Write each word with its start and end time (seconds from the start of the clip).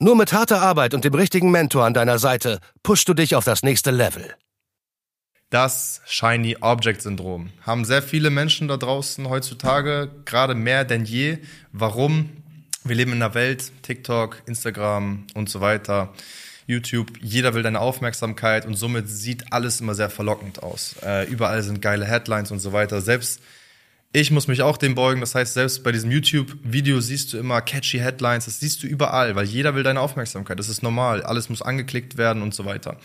Nur 0.00 0.14
mit 0.14 0.32
harter 0.32 0.62
Arbeit 0.62 0.94
und 0.94 1.04
dem 1.04 1.14
richtigen 1.14 1.50
Mentor 1.50 1.84
an 1.84 1.92
deiner 1.92 2.20
Seite 2.20 2.60
pushst 2.84 3.08
du 3.08 3.14
dich 3.14 3.34
auf 3.34 3.44
das 3.44 3.64
nächste 3.64 3.90
Level. 3.90 4.32
Das 5.50 6.02
Shiny 6.06 6.56
Object 6.60 7.02
Syndrom 7.02 7.50
haben 7.62 7.84
sehr 7.84 8.02
viele 8.02 8.30
Menschen 8.30 8.68
da 8.68 8.76
draußen 8.76 9.28
heutzutage, 9.28 10.08
gerade 10.24 10.54
mehr 10.54 10.84
denn 10.84 11.04
je. 11.04 11.38
Warum? 11.72 12.30
Wir 12.84 12.94
leben 12.94 13.10
in 13.10 13.22
einer 13.22 13.34
Welt, 13.34 13.72
TikTok, 13.82 14.42
Instagram 14.46 15.26
und 15.34 15.50
so 15.50 15.60
weiter, 15.60 16.14
YouTube, 16.68 17.18
jeder 17.20 17.54
will 17.54 17.64
deine 17.64 17.80
Aufmerksamkeit 17.80 18.66
und 18.66 18.74
somit 18.74 19.08
sieht 19.08 19.52
alles 19.52 19.80
immer 19.80 19.94
sehr 19.94 20.10
verlockend 20.10 20.62
aus. 20.62 20.94
Äh, 21.02 21.26
überall 21.26 21.64
sind 21.64 21.82
geile 21.82 22.04
Headlines 22.04 22.52
und 22.52 22.60
so 22.60 22.72
weiter. 22.72 23.00
Selbst 23.00 23.40
ich 24.12 24.30
muss 24.30 24.48
mich 24.48 24.62
auch 24.62 24.76
dem 24.76 24.94
beugen. 24.94 25.20
Das 25.20 25.34
heißt, 25.34 25.54
selbst 25.54 25.84
bei 25.84 25.92
diesem 25.92 26.10
YouTube-Video 26.10 27.00
siehst 27.00 27.32
du 27.32 27.38
immer 27.38 27.60
catchy 27.60 27.98
Headlines. 27.98 28.46
Das 28.46 28.60
siehst 28.60 28.82
du 28.82 28.86
überall, 28.86 29.34
weil 29.36 29.44
jeder 29.44 29.74
will 29.74 29.82
deine 29.82 30.00
Aufmerksamkeit. 30.00 30.58
Das 30.58 30.68
ist 30.68 30.82
normal. 30.82 31.22
Alles 31.22 31.50
muss 31.50 31.60
angeklickt 31.62 32.16
werden 32.16 32.42
und 32.42 32.54
so 32.54 32.64
weiter. 32.64 32.98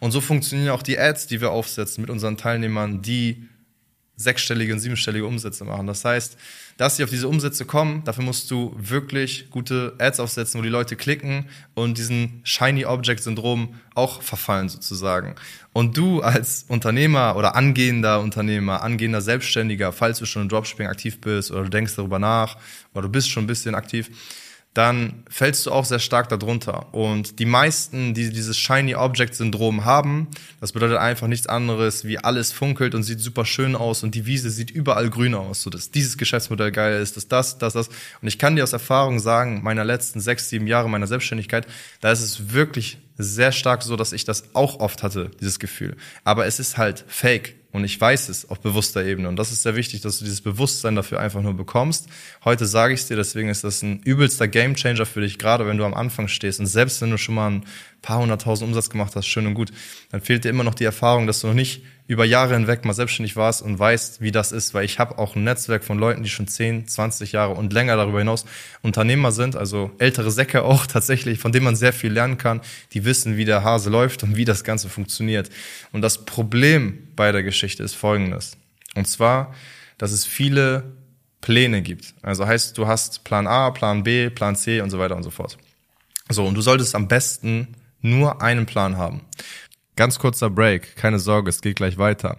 Und 0.00 0.10
so 0.10 0.20
funktionieren 0.20 0.70
auch 0.70 0.82
die 0.82 0.98
Ads, 0.98 1.28
die 1.28 1.40
wir 1.40 1.52
aufsetzen 1.52 2.02
mit 2.02 2.10
unseren 2.10 2.36
Teilnehmern, 2.36 3.02
die 3.02 3.48
sechsstellige 4.16 4.72
und 4.72 4.78
siebenstellige 4.78 5.26
Umsätze 5.26 5.64
machen. 5.64 5.86
Das 5.86 6.04
heißt, 6.04 6.36
dass 6.76 6.96
sie 6.96 7.04
auf 7.04 7.10
diese 7.10 7.28
Umsätze 7.28 7.64
kommen, 7.64 8.04
dafür 8.04 8.24
musst 8.24 8.50
du 8.50 8.74
wirklich 8.78 9.50
gute 9.50 9.94
Ads 9.98 10.20
aufsetzen, 10.20 10.58
wo 10.58 10.62
die 10.62 10.68
Leute 10.68 10.96
klicken 10.96 11.48
und 11.74 11.98
diesen 11.98 12.40
Shiny 12.44 12.84
Object 12.84 13.22
Syndrom 13.22 13.74
auch 13.94 14.22
verfallen 14.22 14.68
sozusagen. 14.68 15.34
Und 15.72 15.96
du 15.96 16.20
als 16.20 16.64
Unternehmer 16.68 17.36
oder 17.36 17.56
angehender 17.56 18.20
Unternehmer, 18.20 18.82
angehender 18.82 19.20
Selbstständiger, 19.20 19.92
falls 19.92 20.18
du 20.18 20.26
schon 20.26 20.42
im 20.42 20.48
Dropshipping 20.48 20.86
aktiv 20.86 21.20
bist 21.20 21.50
oder 21.50 21.64
du 21.64 21.70
denkst 21.70 21.96
darüber 21.96 22.18
nach 22.18 22.56
oder 22.94 23.02
du 23.02 23.08
bist 23.08 23.30
schon 23.30 23.44
ein 23.44 23.48
bisschen 23.48 23.74
aktiv, 23.74 24.10
dann 24.74 25.24
fällst 25.28 25.66
du 25.66 25.70
auch 25.70 25.84
sehr 25.84 25.98
stark 25.98 26.30
darunter. 26.30 26.94
Und 26.94 27.38
die 27.38 27.44
meisten, 27.44 28.14
die 28.14 28.30
dieses 28.30 28.56
Shiny 28.56 28.94
Object 28.94 29.34
Syndrom 29.34 29.84
haben, 29.84 30.28
das 30.60 30.72
bedeutet 30.72 30.96
einfach 30.96 31.26
nichts 31.26 31.46
anderes, 31.46 32.04
wie 32.04 32.18
alles 32.18 32.52
funkelt 32.52 32.94
und 32.94 33.02
sieht 33.02 33.20
super 33.20 33.44
schön 33.44 33.76
aus 33.76 34.02
und 34.02 34.14
die 34.14 34.24
Wiese 34.24 34.50
sieht 34.50 34.70
überall 34.70 35.10
grün 35.10 35.34
aus, 35.34 35.62
so 35.62 35.68
dass 35.68 35.90
dieses 35.90 36.16
Geschäftsmodell 36.16 36.72
geil 36.72 37.02
ist, 37.02 37.16
dass 37.16 37.28
das, 37.28 37.58
das, 37.58 37.74
das. 37.74 37.88
Und 37.88 38.28
ich 38.28 38.38
kann 38.38 38.56
dir 38.56 38.62
aus 38.62 38.72
Erfahrung 38.72 39.18
sagen, 39.18 39.62
meiner 39.62 39.84
letzten 39.84 40.20
sechs, 40.20 40.48
sieben 40.48 40.66
Jahre 40.66 40.88
meiner 40.88 41.06
Selbstständigkeit, 41.06 41.66
da 42.00 42.10
ist 42.10 42.22
es 42.22 42.52
wirklich 42.52 42.98
sehr 43.18 43.52
stark 43.52 43.82
so, 43.82 43.96
dass 43.96 44.12
ich 44.12 44.24
das 44.24 44.54
auch 44.54 44.80
oft 44.80 45.02
hatte, 45.02 45.30
dieses 45.40 45.58
Gefühl. 45.58 45.96
Aber 46.24 46.46
es 46.46 46.58
ist 46.58 46.78
halt 46.78 47.04
fake. 47.08 47.61
Und 47.72 47.84
ich 47.84 47.98
weiß 47.98 48.28
es 48.28 48.48
auf 48.50 48.60
bewusster 48.60 49.02
Ebene. 49.04 49.28
Und 49.28 49.36
das 49.36 49.50
ist 49.50 49.62
sehr 49.62 49.76
wichtig, 49.76 50.02
dass 50.02 50.18
du 50.18 50.24
dieses 50.24 50.42
Bewusstsein 50.42 50.94
dafür 50.94 51.20
einfach 51.20 51.40
nur 51.40 51.54
bekommst. 51.54 52.06
Heute 52.44 52.66
sage 52.66 52.92
ich 52.92 53.00
es 53.00 53.08
dir, 53.08 53.16
deswegen 53.16 53.48
ist 53.48 53.64
das 53.64 53.82
ein 53.82 54.00
übelster 54.00 54.46
Gamechanger 54.46 55.06
für 55.06 55.22
dich, 55.22 55.38
gerade 55.38 55.66
wenn 55.66 55.78
du 55.78 55.84
am 55.84 55.94
Anfang 55.94 56.28
stehst. 56.28 56.60
Und 56.60 56.66
selbst 56.66 57.00
wenn 57.00 57.10
du 57.10 57.16
schon 57.16 57.34
mal 57.34 57.50
ein 57.50 57.64
paar 58.02 58.18
hunderttausend 58.18 58.68
Umsatz 58.68 58.90
gemacht 58.90 59.14
hast, 59.14 59.26
schön 59.26 59.46
und 59.46 59.54
gut, 59.54 59.72
dann 60.10 60.20
fehlt 60.20 60.44
dir 60.44 60.50
immer 60.50 60.64
noch 60.64 60.74
die 60.74 60.84
Erfahrung, 60.84 61.26
dass 61.26 61.40
du 61.40 61.46
noch 61.46 61.54
nicht 61.54 61.82
über 62.08 62.24
Jahre 62.24 62.54
hinweg 62.54 62.84
mal 62.84 62.92
selbstständig 62.92 63.36
warst 63.36 63.62
und 63.62 63.78
weißt, 63.78 64.20
wie 64.20 64.32
das 64.32 64.52
ist, 64.52 64.74
weil 64.74 64.84
ich 64.84 64.98
habe 64.98 65.18
auch 65.18 65.36
ein 65.36 65.44
Netzwerk 65.44 65.84
von 65.84 65.98
Leuten, 65.98 66.22
die 66.22 66.28
schon 66.28 66.48
10, 66.48 66.88
20 66.88 67.32
Jahre 67.32 67.54
und 67.54 67.72
länger 67.72 67.96
darüber 67.96 68.18
hinaus 68.18 68.44
Unternehmer 68.82 69.32
sind, 69.32 69.56
also 69.56 69.92
ältere 69.98 70.30
Säcke 70.30 70.62
auch 70.64 70.86
tatsächlich, 70.86 71.38
von 71.38 71.52
denen 71.52 71.64
man 71.64 71.76
sehr 71.76 71.92
viel 71.92 72.12
lernen 72.12 72.38
kann, 72.38 72.60
die 72.92 73.04
wissen, 73.04 73.36
wie 73.36 73.44
der 73.44 73.62
Hase 73.62 73.88
läuft 73.88 74.24
und 74.24 74.36
wie 74.36 74.44
das 74.44 74.64
Ganze 74.64 74.88
funktioniert. 74.88 75.48
Und 75.92 76.02
das 76.02 76.24
Problem 76.24 77.08
bei 77.16 77.32
der 77.32 77.42
Geschichte 77.42 77.82
ist 77.82 77.94
folgendes. 77.94 78.56
Und 78.94 79.06
zwar, 79.06 79.54
dass 79.96 80.12
es 80.12 80.26
viele 80.26 80.92
Pläne 81.40 81.82
gibt. 81.82 82.14
Also 82.22 82.46
heißt, 82.46 82.76
du 82.76 82.86
hast 82.86 83.24
Plan 83.24 83.46
A, 83.46 83.70
Plan 83.70 84.02
B, 84.02 84.28
Plan 84.28 84.56
C 84.56 84.80
und 84.80 84.90
so 84.90 84.98
weiter 84.98 85.16
und 85.16 85.22
so 85.22 85.30
fort. 85.30 85.56
So, 86.28 86.44
und 86.44 86.54
du 86.54 86.60
solltest 86.62 86.94
am 86.94 87.08
besten 87.08 87.68
nur 88.02 88.42
einen 88.42 88.66
Plan 88.66 88.96
haben. 88.96 89.22
Ganz 89.96 90.18
kurzer 90.18 90.50
Break, 90.50 90.96
keine 90.96 91.18
Sorge, 91.18 91.50
es 91.50 91.60
geht 91.60 91.76
gleich 91.76 91.98
weiter. 91.98 92.38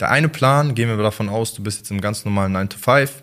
Der 0.00 0.10
eine 0.10 0.28
Plan, 0.28 0.74
gehen 0.74 0.88
wir 0.88 0.96
davon 0.96 1.28
aus, 1.28 1.54
du 1.54 1.62
bist 1.62 1.78
jetzt 1.78 1.90
im 1.90 2.00
ganz 2.00 2.24
normalen 2.24 2.52
9 2.52 2.68
to 2.68 2.78
5. 2.78 3.22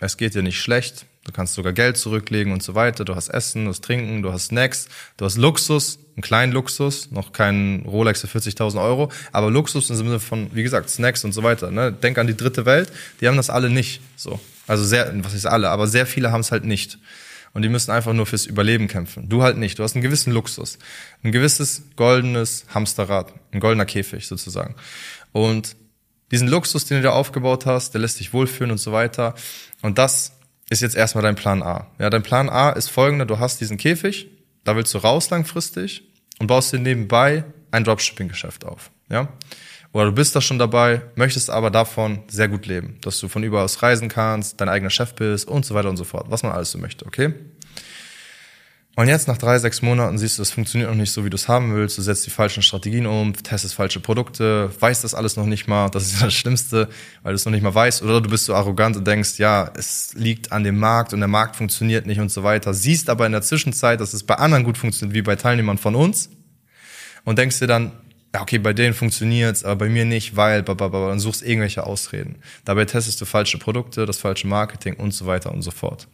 Es 0.00 0.16
geht 0.16 0.34
dir 0.34 0.42
nicht 0.42 0.60
schlecht. 0.60 1.06
Du 1.24 1.32
kannst 1.32 1.54
sogar 1.54 1.72
Geld 1.72 1.96
zurücklegen 1.96 2.52
und 2.52 2.62
so 2.62 2.76
weiter. 2.76 3.04
Du 3.04 3.16
hast 3.16 3.28
Essen, 3.28 3.64
du 3.64 3.70
hast 3.70 3.82
Trinken, 3.82 4.22
du 4.22 4.32
hast 4.32 4.46
Snacks, 4.46 4.88
du 5.16 5.24
hast 5.24 5.36
Luxus, 5.36 5.98
einen 6.14 6.22
kleinen 6.22 6.52
Luxus, 6.52 7.10
noch 7.10 7.32
kein 7.32 7.82
Rolex 7.84 8.20
für 8.20 8.38
40.000 8.38 8.80
Euro, 8.80 9.10
aber 9.32 9.50
Luxus 9.50 9.90
im 9.90 9.96
Sinne 9.96 10.20
von, 10.20 10.54
wie 10.54 10.62
gesagt, 10.62 10.88
Snacks 10.88 11.24
und 11.24 11.32
so 11.32 11.42
weiter. 11.42 11.72
Ne? 11.72 11.92
Denk 11.92 12.16
an 12.18 12.28
die 12.28 12.36
dritte 12.36 12.64
Welt, 12.64 12.92
die 13.20 13.26
haben 13.26 13.36
das 13.36 13.50
alle 13.50 13.70
nicht. 13.70 14.00
So, 14.14 14.38
also 14.68 14.84
sehr, 14.84 15.12
was 15.24 15.34
ist 15.34 15.46
alle, 15.46 15.70
aber 15.70 15.88
sehr 15.88 16.06
viele 16.06 16.30
haben 16.30 16.42
es 16.42 16.52
halt 16.52 16.64
nicht. 16.64 16.98
Und 17.52 17.62
die 17.62 17.68
müssen 17.70 17.90
einfach 17.90 18.12
nur 18.12 18.26
fürs 18.26 18.46
Überleben 18.46 18.86
kämpfen. 18.86 19.28
Du 19.28 19.42
halt 19.42 19.56
nicht. 19.56 19.78
Du 19.78 19.82
hast 19.82 19.94
einen 19.94 20.02
gewissen 20.02 20.32
Luxus, 20.32 20.78
ein 21.24 21.32
gewisses 21.32 21.82
goldenes 21.96 22.66
Hamsterrad, 22.72 23.32
ein 23.50 23.60
goldener 23.60 23.86
Käfig 23.86 24.26
sozusagen. 24.26 24.76
Und 25.32 25.74
diesen 26.30 26.48
Luxus, 26.48 26.84
den 26.84 26.98
du 26.98 27.02
dir 27.02 27.12
aufgebaut 27.12 27.66
hast, 27.66 27.94
der 27.94 28.00
lässt 28.00 28.20
dich 28.20 28.32
wohlfühlen 28.32 28.72
und 28.72 28.78
so 28.78 28.92
weiter. 28.92 29.34
Und 29.82 29.98
das 29.98 30.32
ist 30.70 30.82
jetzt 30.82 30.96
erstmal 30.96 31.22
dein 31.22 31.36
Plan 31.36 31.62
A. 31.62 31.86
Ja, 31.98 32.10
dein 32.10 32.22
Plan 32.22 32.48
A 32.48 32.70
ist 32.70 32.88
folgender, 32.88 33.26
du 33.26 33.38
hast 33.38 33.60
diesen 33.60 33.76
Käfig, 33.76 34.28
da 34.64 34.74
willst 34.74 34.92
du 34.94 34.98
raus 34.98 35.30
langfristig 35.30 36.02
und 36.38 36.48
baust 36.48 36.72
dir 36.72 36.78
nebenbei 36.78 37.44
ein 37.70 37.84
Dropshipping-Geschäft 37.84 38.64
auf. 38.64 38.90
Ja? 39.08 39.28
Oder 39.92 40.06
du 40.06 40.12
bist 40.12 40.34
da 40.34 40.40
schon 40.40 40.58
dabei, 40.58 41.02
möchtest 41.14 41.48
aber 41.48 41.70
davon 41.70 42.22
sehr 42.28 42.48
gut 42.48 42.66
leben, 42.66 42.98
dass 43.00 43.18
du 43.20 43.28
von 43.28 43.42
überall 43.42 43.64
aus 43.64 43.82
reisen 43.82 44.08
kannst, 44.08 44.60
dein 44.60 44.68
eigener 44.68 44.90
Chef 44.90 45.14
bist 45.14 45.48
und 45.48 45.64
so 45.64 45.74
weiter 45.74 45.88
und 45.88 45.96
so 45.96 46.04
fort, 46.04 46.26
was 46.28 46.42
man 46.42 46.52
alles 46.52 46.72
so 46.72 46.78
möchte, 46.78 47.06
okay? 47.06 47.32
Und 48.98 49.08
jetzt 49.08 49.28
nach 49.28 49.36
drei, 49.36 49.58
sechs 49.58 49.82
Monaten 49.82 50.16
siehst 50.16 50.38
du, 50.38 50.40
das 50.40 50.50
funktioniert 50.50 50.88
noch 50.88 50.96
nicht 50.96 51.12
so, 51.12 51.22
wie 51.26 51.28
du 51.28 51.34
es 51.34 51.48
haben 51.48 51.74
willst. 51.74 51.98
Du 51.98 52.02
setzt 52.02 52.24
die 52.24 52.30
falschen 52.30 52.62
Strategien 52.62 53.06
um, 53.06 53.34
testest 53.34 53.74
falsche 53.74 54.00
Produkte, 54.00 54.70
weißt 54.80 55.04
das 55.04 55.12
alles 55.12 55.36
noch 55.36 55.44
nicht 55.44 55.68
mal. 55.68 55.90
Das 55.90 56.04
ist 56.04 56.22
das 56.22 56.32
Schlimmste, 56.32 56.88
weil 57.22 57.32
du 57.32 57.36
es 57.36 57.44
noch 57.44 57.52
nicht 57.52 57.62
mal 57.62 57.74
weißt. 57.74 58.02
Oder 58.02 58.22
du 58.22 58.30
bist 58.30 58.46
so 58.46 58.54
arrogant 58.54 58.96
und 58.96 59.06
denkst, 59.06 59.38
ja, 59.38 59.70
es 59.76 60.14
liegt 60.14 60.50
an 60.50 60.64
dem 60.64 60.78
Markt 60.78 61.12
und 61.12 61.18
der 61.20 61.28
Markt 61.28 61.56
funktioniert 61.56 62.06
nicht 62.06 62.20
und 62.20 62.30
so 62.30 62.42
weiter. 62.42 62.72
Siehst 62.72 63.10
aber 63.10 63.26
in 63.26 63.32
der 63.32 63.42
Zwischenzeit, 63.42 64.00
dass 64.00 64.14
es 64.14 64.24
bei 64.24 64.36
anderen 64.36 64.64
gut 64.64 64.78
funktioniert, 64.78 65.14
wie 65.14 65.22
bei 65.22 65.36
Teilnehmern 65.36 65.76
von 65.76 65.94
uns. 65.94 66.30
Und 67.24 67.36
denkst 67.36 67.58
dir 67.58 67.66
dann, 67.66 67.92
ja, 68.34 68.40
okay, 68.40 68.56
bei 68.56 68.72
denen 68.72 68.94
funktioniert's, 68.94 69.62
aber 69.62 69.76
bei 69.76 69.88
mir 69.90 70.06
nicht, 70.06 70.36
weil, 70.36 70.62
blablabla, 70.62 71.10
und 71.10 71.20
suchst 71.20 71.42
irgendwelche 71.42 71.84
Ausreden. 71.84 72.36
Dabei 72.64 72.86
testest 72.86 73.20
du 73.20 73.26
falsche 73.26 73.58
Produkte, 73.58 74.06
das 74.06 74.16
falsche 74.16 74.46
Marketing 74.46 74.94
und 74.94 75.12
so 75.12 75.26
weiter 75.26 75.52
und 75.52 75.60
so 75.60 75.70
fort. 75.70 76.08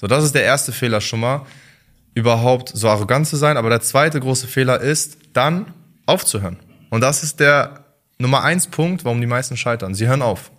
So, 0.00 0.06
das 0.06 0.24
ist 0.24 0.34
der 0.34 0.44
erste 0.44 0.72
Fehler 0.72 1.00
schon 1.00 1.20
mal 1.20 1.46
überhaupt 2.14 2.70
so 2.72 2.88
arrogant 2.88 3.26
zu 3.26 3.36
sein. 3.36 3.56
Aber 3.56 3.68
der 3.70 3.80
zweite 3.80 4.20
große 4.20 4.46
Fehler 4.46 4.80
ist, 4.80 5.18
dann 5.32 5.72
aufzuhören. 6.06 6.58
Und 6.90 7.00
das 7.00 7.22
ist 7.22 7.40
der 7.40 7.84
Nummer 8.18 8.44
eins 8.44 8.68
Punkt, 8.68 9.04
warum 9.04 9.20
die 9.20 9.26
meisten 9.26 9.56
scheitern. 9.56 9.94
Sie 9.94 10.06
hören 10.06 10.22
auf. 10.22 10.50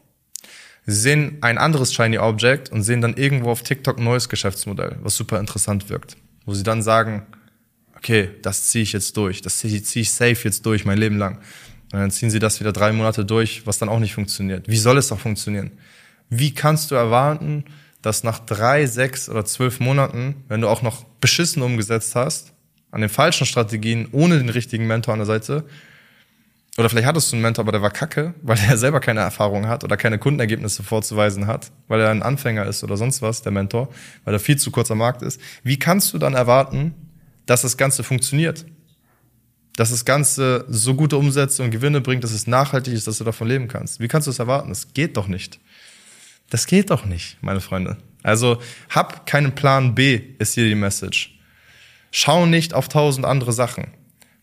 Sie 0.85 0.95
sehen 0.95 1.37
ein 1.41 1.57
anderes 1.57 1.93
Shiny 1.93 2.19
Object 2.19 2.69
und 2.71 2.83
sehen 2.83 3.01
dann 3.01 3.15
irgendwo 3.15 3.49
auf 3.49 3.63
TikTok 3.63 3.97
ein 3.97 4.03
neues 4.03 4.29
Geschäftsmodell, 4.29 4.97
was 5.01 5.15
super 5.15 5.39
interessant 5.39 5.89
wirkt. 5.89 6.15
Wo 6.45 6.53
sie 6.53 6.63
dann 6.63 6.83
sagen, 6.83 7.25
okay, 7.95 8.29
das 8.43 8.67
ziehe 8.67 8.83
ich 8.83 8.93
jetzt 8.93 9.17
durch, 9.17 9.41
das 9.41 9.57
ziehe 9.57 9.81
ich 9.81 10.11
safe 10.11 10.37
jetzt 10.43 10.65
durch, 10.65 10.85
mein 10.85 10.99
Leben 10.99 11.17
lang. 11.17 11.39
Und 11.91 11.99
dann 11.99 12.11
ziehen 12.11 12.29
sie 12.29 12.39
das 12.39 12.59
wieder 12.59 12.71
drei 12.71 12.91
Monate 12.91 13.25
durch, 13.25 13.65
was 13.65 13.79
dann 13.79 13.89
auch 13.89 13.99
nicht 13.99 14.13
funktioniert. 14.13 14.67
Wie 14.67 14.77
soll 14.77 14.97
es 14.97 15.07
doch 15.07 15.19
funktionieren? 15.19 15.71
Wie 16.29 16.53
kannst 16.53 16.91
du 16.91 16.95
erwarten, 16.95 17.65
dass 18.05 18.23
nach 18.23 18.37
drei, 18.37 18.85
sechs 18.85 19.29
oder 19.29 19.45
zwölf 19.45 19.79
Monaten, 19.79 20.43
wenn 20.47 20.61
du 20.61 20.69
auch 20.69 20.83
noch 20.83 21.05
beschissen 21.21 21.63
umgesetzt 21.63 22.13
hast, 22.13 22.53
an 22.91 23.01
den 23.01 23.09
falschen 23.09 23.47
Strategien, 23.47 24.07
ohne 24.11 24.37
den 24.37 24.49
richtigen 24.49 24.85
Mentor 24.85 25.13
an 25.13 25.19
der 25.19 25.25
Seite. 25.25 25.65
Oder 26.77 26.87
vielleicht 26.87 27.07
hattest 27.07 27.31
du 27.31 27.35
einen 27.35 27.41
Mentor, 27.41 27.63
aber 27.63 27.71
der 27.71 27.81
war 27.81 27.89
kacke, 27.89 28.35
weil 28.43 28.59
er 28.59 28.77
selber 28.77 28.99
keine 28.99 29.21
Erfahrung 29.21 29.67
hat 29.67 29.83
oder 29.83 29.97
keine 29.97 30.19
Kundenergebnisse 30.19 30.83
vorzuweisen 30.83 31.47
hat, 31.47 31.71
weil 31.87 31.99
er 31.99 32.11
ein 32.11 32.21
Anfänger 32.21 32.67
ist 32.67 32.83
oder 32.83 32.95
sonst 32.95 33.23
was, 33.23 33.41
der 33.41 33.51
Mentor, 33.51 33.89
weil 34.23 34.35
er 34.35 34.39
viel 34.39 34.57
zu 34.57 34.69
kurz 34.69 34.91
am 34.91 34.99
Markt 34.99 35.23
ist. 35.23 35.41
Wie 35.63 35.79
kannst 35.79 36.13
du 36.13 36.19
dann 36.19 36.35
erwarten, 36.35 36.93
dass 37.47 37.63
das 37.63 37.75
Ganze 37.75 38.03
funktioniert? 38.03 38.67
Dass 39.77 39.89
das 39.89 40.05
Ganze 40.05 40.65
so 40.69 40.93
gute 40.93 41.17
Umsätze 41.17 41.63
und 41.63 41.71
Gewinne 41.71 42.01
bringt, 42.01 42.23
dass 42.23 42.33
es 42.33 42.45
nachhaltig 42.45 42.93
ist, 42.93 43.07
dass 43.07 43.17
du 43.17 43.23
davon 43.23 43.47
leben 43.47 43.67
kannst. 43.67 43.99
Wie 43.99 44.07
kannst 44.07 44.27
du 44.27 44.31
es 44.31 44.37
erwarten? 44.37 44.69
Das 44.69 44.93
geht 44.93 45.17
doch 45.17 45.27
nicht. 45.27 45.59
Das 46.49 46.67
geht 46.67 46.89
doch 46.91 47.05
nicht, 47.05 47.37
meine 47.41 47.61
Freunde. 47.61 47.97
Also 48.23 48.59
hab 48.89 49.25
keinen 49.25 49.53
Plan 49.53 49.95
B, 49.95 50.21
ist 50.39 50.53
hier 50.53 50.67
die 50.67 50.75
Message. 50.75 51.37
Schau 52.11 52.45
nicht 52.45 52.73
auf 52.73 52.89
tausend 52.89 53.25
andere 53.25 53.53
Sachen. 53.53 53.87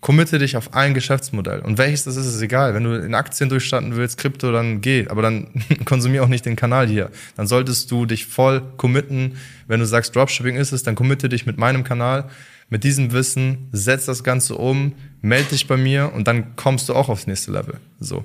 Committe 0.00 0.38
dich 0.38 0.56
auf 0.56 0.74
ein 0.74 0.94
Geschäftsmodell. 0.94 1.60
Und 1.60 1.78
welches 1.78 2.04
das 2.04 2.16
ist, 2.16 2.26
ist 2.26 2.42
egal. 2.42 2.74
Wenn 2.74 2.82
du 2.82 2.94
in 3.00 3.14
Aktien 3.14 3.48
durchstarten 3.48 3.94
willst, 3.94 4.18
Krypto, 4.18 4.50
dann 4.50 4.80
geh. 4.80 5.06
Aber 5.08 5.22
dann 5.22 5.48
konsumier 5.84 6.24
auch 6.24 6.28
nicht 6.28 6.44
den 6.44 6.56
Kanal 6.56 6.88
hier. 6.88 7.10
Dann 7.36 7.46
solltest 7.46 7.90
du 7.90 8.04
dich 8.04 8.26
voll 8.26 8.62
committen. 8.76 9.36
Wenn 9.68 9.78
du 9.78 9.86
sagst, 9.86 10.14
Dropshipping 10.16 10.56
ist 10.56 10.72
es, 10.72 10.82
dann 10.82 10.96
committe 10.96 11.28
dich 11.28 11.46
mit 11.46 11.56
meinem 11.56 11.84
Kanal. 11.84 12.28
Mit 12.68 12.84
diesem 12.84 13.12
Wissen, 13.12 13.68
setz 13.70 14.06
das 14.06 14.24
Ganze 14.24 14.56
um, 14.56 14.92
melde 15.20 15.50
dich 15.50 15.68
bei 15.68 15.76
mir 15.76 16.12
und 16.14 16.26
dann 16.26 16.56
kommst 16.56 16.88
du 16.88 16.94
auch 16.94 17.08
aufs 17.08 17.26
nächste 17.26 17.52
Level. 17.52 17.78
So. 18.00 18.24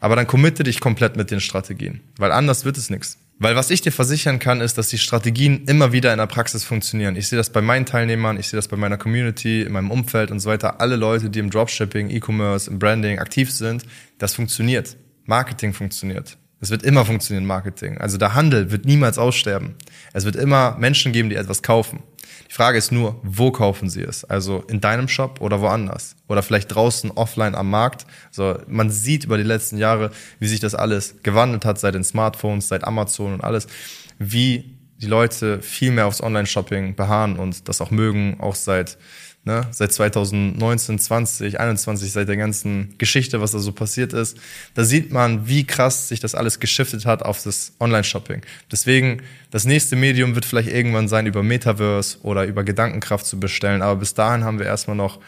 Aber 0.00 0.16
dann 0.16 0.26
committe 0.26 0.62
dich 0.62 0.80
komplett 0.80 1.16
mit 1.16 1.30
den 1.30 1.40
Strategien. 1.40 2.00
Weil 2.16 2.32
anders 2.32 2.64
wird 2.64 2.78
es 2.78 2.90
nichts. 2.90 3.18
Weil 3.40 3.54
was 3.54 3.70
ich 3.70 3.80
dir 3.80 3.92
versichern 3.92 4.40
kann, 4.40 4.60
ist, 4.60 4.78
dass 4.78 4.88
die 4.88 4.98
Strategien 4.98 5.64
immer 5.66 5.92
wieder 5.92 6.12
in 6.12 6.18
der 6.18 6.26
Praxis 6.26 6.64
funktionieren. 6.64 7.14
Ich 7.14 7.28
sehe 7.28 7.36
das 7.36 7.50
bei 7.50 7.62
meinen 7.62 7.86
Teilnehmern, 7.86 8.36
ich 8.38 8.48
sehe 8.48 8.58
das 8.58 8.66
bei 8.66 8.76
meiner 8.76 8.96
Community, 8.96 9.62
in 9.62 9.72
meinem 9.72 9.92
Umfeld 9.92 10.32
und 10.32 10.40
so 10.40 10.50
weiter. 10.50 10.80
Alle 10.80 10.96
Leute, 10.96 11.30
die 11.30 11.38
im 11.38 11.50
Dropshipping, 11.50 12.10
E-Commerce, 12.10 12.68
im 12.68 12.80
Branding 12.80 13.20
aktiv 13.20 13.52
sind, 13.52 13.84
das 14.18 14.34
funktioniert. 14.34 14.96
Marketing 15.26 15.72
funktioniert. 15.72 16.36
Es 16.60 16.70
wird 16.70 16.82
immer 16.82 17.04
funktionieren, 17.04 17.46
Marketing. 17.46 17.98
Also 17.98 18.18
der 18.18 18.34
Handel 18.34 18.72
wird 18.72 18.84
niemals 18.84 19.18
aussterben. 19.18 19.76
Es 20.12 20.24
wird 20.24 20.34
immer 20.34 20.76
Menschen 20.78 21.12
geben, 21.12 21.30
die 21.30 21.36
etwas 21.36 21.62
kaufen. 21.62 22.02
Die 22.48 22.54
Frage 22.54 22.78
ist 22.78 22.92
nur, 22.92 23.20
wo 23.22 23.50
kaufen 23.50 23.90
sie 23.90 24.02
es? 24.02 24.24
Also 24.24 24.64
in 24.68 24.80
deinem 24.80 25.08
Shop 25.08 25.40
oder 25.40 25.60
woanders? 25.60 26.16
Oder 26.28 26.42
vielleicht 26.42 26.74
draußen 26.74 27.10
offline 27.12 27.54
am 27.54 27.70
Markt? 27.70 28.06
So, 28.30 28.58
man 28.66 28.90
sieht 28.90 29.24
über 29.24 29.36
die 29.36 29.44
letzten 29.44 29.78
Jahre, 29.78 30.10
wie 30.38 30.48
sich 30.48 30.60
das 30.60 30.74
alles 30.74 31.16
gewandelt 31.22 31.64
hat 31.64 31.78
seit 31.78 31.94
den 31.94 32.04
Smartphones, 32.04 32.68
seit 32.68 32.84
Amazon 32.84 33.34
und 33.34 33.44
alles, 33.44 33.66
wie 34.18 34.78
die 35.00 35.06
Leute 35.06 35.62
viel 35.62 35.92
mehr 35.92 36.06
aufs 36.06 36.22
Online-Shopping 36.22 36.96
beharren 36.96 37.36
und 37.36 37.68
das 37.68 37.80
auch 37.80 37.90
mögen, 37.90 38.38
auch 38.40 38.54
seit 38.54 38.98
ne, 39.44 39.66
seit 39.70 39.92
2019, 39.92 40.98
20, 40.98 41.60
21, 41.60 42.12
seit 42.12 42.28
der 42.28 42.36
ganzen 42.36 42.94
Geschichte, 42.98 43.40
was 43.40 43.52
da 43.52 43.58
so 43.58 43.72
passiert 43.72 44.12
ist, 44.12 44.38
da 44.74 44.84
sieht 44.84 45.12
man, 45.12 45.48
wie 45.48 45.64
krass 45.64 46.08
sich 46.08 46.20
das 46.20 46.34
alles 46.34 46.60
geschiftet 46.60 47.06
hat 47.06 47.22
auf 47.22 47.42
das 47.42 47.72
Online-Shopping. 47.80 48.42
Deswegen, 48.70 49.22
das 49.50 49.64
nächste 49.64 49.96
Medium 49.96 50.34
wird 50.34 50.44
vielleicht 50.44 50.70
irgendwann 50.70 51.08
sein, 51.08 51.26
über 51.26 51.42
Metaverse 51.42 52.18
oder 52.22 52.44
über 52.44 52.64
Gedankenkraft 52.64 53.26
zu 53.26 53.40
bestellen, 53.40 53.82
aber 53.82 54.00
bis 54.00 54.14
dahin 54.14 54.44
haben 54.44 54.58
wir 54.58 54.66
erstmal 54.66 54.96
noch 54.96 55.20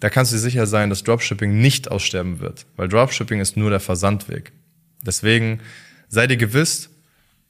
da 0.00 0.10
kannst 0.10 0.32
du 0.32 0.36
dir 0.36 0.42
sicher 0.42 0.66
sein, 0.66 0.90
dass 0.90 1.02
Dropshipping 1.02 1.60
nicht 1.60 1.90
aussterben 1.90 2.40
wird, 2.40 2.66
weil 2.76 2.88
Dropshipping 2.88 3.40
ist 3.40 3.56
nur 3.56 3.70
der 3.70 3.80
Versandweg. 3.80 4.52
Deswegen 5.00 5.60
sei 6.08 6.26
dir 6.26 6.36
gewiss, 6.36 6.90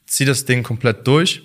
zieh 0.07 0.25
das 0.25 0.45
Ding 0.45 0.63
komplett 0.63 1.07
durch 1.07 1.43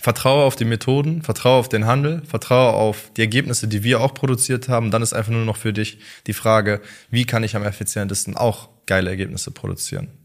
vertraue 0.00 0.44
auf 0.44 0.56
die 0.56 0.64
Methoden, 0.64 1.22
vertraue 1.22 1.58
auf 1.58 1.68
den 1.68 1.86
Handel, 1.86 2.22
vertraue 2.24 2.72
auf 2.72 3.10
die 3.16 3.22
Ergebnisse, 3.22 3.68
die 3.68 3.82
wir 3.82 4.00
auch 4.00 4.14
produziert 4.14 4.68
haben. 4.68 4.90
Dann 4.90 5.02
ist 5.02 5.12
einfach 5.12 5.32
nur 5.32 5.44
noch 5.44 5.56
für 5.56 5.72
dich 5.72 5.98
die 6.26 6.32
Frage, 6.32 6.80
wie 7.10 7.24
kann 7.24 7.44
ich 7.44 7.56
am 7.56 7.64
effizientesten 7.64 8.36
auch 8.36 8.68
geile 8.86 9.10
Ergebnisse 9.10 9.50
produzieren? 9.50 10.23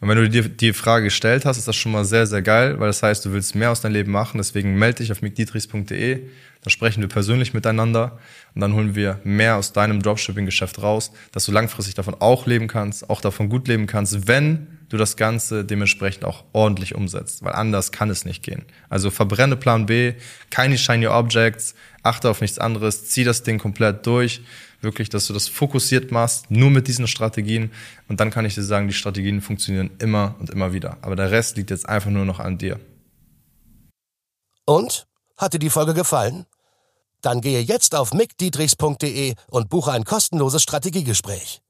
Und 0.00 0.08
wenn 0.08 0.18
du 0.18 0.28
dir 0.28 0.48
die 0.48 0.72
Frage 0.72 1.04
gestellt 1.04 1.44
hast, 1.44 1.56
ist 1.56 1.68
das 1.68 1.76
schon 1.76 1.92
mal 1.92 2.04
sehr, 2.04 2.26
sehr 2.26 2.42
geil, 2.42 2.78
weil 2.80 2.88
das 2.88 3.02
heißt, 3.02 3.24
du 3.24 3.32
willst 3.32 3.54
mehr 3.54 3.70
aus 3.70 3.80
deinem 3.80 3.92
Leben 3.92 4.12
machen. 4.12 4.38
Deswegen 4.38 4.76
melde 4.78 4.98
dich 4.98 5.12
auf 5.12 5.22
mickdietrichs.de. 5.22 6.28
Da 6.62 6.70
sprechen 6.70 7.02
wir 7.02 7.08
persönlich 7.08 7.52
miteinander 7.52 8.18
und 8.54 8.62
dann 8.62 8.72
holen 8.72 8.94
wir 8.94 9.20
mehr 9.22 9.56
aus 9.56 9.74
deinem 9.74 10.00
Dropshipping-Geschäft 10.00 10.82
raus, 10.82 11.12
dass 11.32 11.44
du 11.44 11.52
langfristig 11.52 11.94
davon 11.94 12.16
auch 12.18 12.46
leben 12.46 12.68
kannst, 12.68 13.10
auch 13.10 13.20
davon 13.20 13.50
gut 13.50 13.68
leben 13.68 13.86
kannst, 13.86 14.26
wenn 14.26 14.78
du 14.88 14.96
das 14.96 15.16
Ganze 15.16 15.64
dementsprechend 15.64 16.24
auch 16.24 16.44
ordentlich 16.52 16.94
umsetzt, 16.94 17.42
weil 17.42 17.52
anders 17.52 17.92
kann 17.92 18.08
es 18.08 18.24
nicht 18.24 18.42
gehen. 18.42 18.64
Also 18.88 19.10
verbrenne 19.10 19.56
Plan 19.56 19.84
B, 19.86 20.14
keine 20.50 20.78
Shiny 20.78 21.06
Objects, 21.06 21.74
achte 22.02 22.30
auf 22.30 22.40
nichts 22.40 22.58
anderes, 22.58 23.06
zieh 23.10 23.24
das 23.24 23.42
Ding 23.42 23.58
komplett 23.58 24.06
durch, 24.06 24.40
wirklich, 24.84 25.08
dass 25.08 25.26
du 25.26 25.32
das 25.32 25.48
fokussiert 25.48 26.12
machst, 26.12 26.50
nur 26.50 26.70
mit 26.70 26.86
diesen 26.86 27.08
Strategien 27.08 27.72
und 28.08 28.20
dann 28.20 28.30
kann 28.30 28.44
ich 28.44 28.54
dir 28.54 28.62
sagen, 28.62 28.86
die 28.86 28.94
Strategien 28.94 29.40
funktionieren 29.40 29.90
immer 29.98 30.36
und 30.38 30.50
immer 30.50 30.72
wieder. 30.72 30.98
Aber 31.02 31.16
der 31.16 31.32
Rest 31.32 31.56
liegt 31.56 31.70
jetzt 31.70 31.88
einfach 31.88 32.10
nur 32.10 32.24
noch 32.24 32.38
an 32.38 32.58
dir. 32.58 32.78
Und? 34.66 35.06
Hat 35.36 35.52
dir 35.52 35.58
die 35.58 35.70
Folge 35.70 35.94
gefallen? 35.94 36.46
Dann 37.20 37.40
gehe 37.40 37.60
jetzt 37.60 37.96
auf 37.96 38.14
mickdietrichs.de 38.14 39.34
und 39.50 39.68
buche 39.68 39.90
ein 39.90 40.04
kostenloses 40.04 40.62
Strategiegespräch 40.62 41.60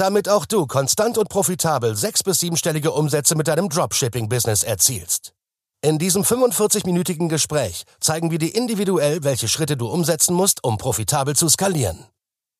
damit 0.00 0.30
auch 0.30 0.46
du 0.46 0.66
konstant 0.66 1.18
und 1.18 1.28
profitabel 1.28 1.94
sechs- 1.94 2.22
bis 2.22 2.40
siebenstellige 2.40 2.90
Umsätze 2.90 3.34
mit 3.34 3.48
deinem 3.48 3.68
Dropshipping-Business 3.68 4.62
erzielst. 4.62 5.34
In 5.82 5.98
diesem 5.98 6.22
45-minütigen 6.22 7.28
Gespräch 7.28 7.84
zeigen 8.00 8.30
wir 8.30 8.38
dir 8.38 8.54
individuell, 8.54 9.22
welche 9.24 9.46
Schritte 9.46 9.76
du 9.76 9.88
umsetzen 9.88 10.34
musst, 10.34 10.64
um 10.64 10.78
profitabel 10.78 11.36
zu 11.36 11.50
skalieren. 11.50 12.06